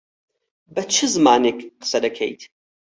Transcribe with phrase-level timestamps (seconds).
[0.73, 2.41] بە چ زمانێک قسە دەکەیت؟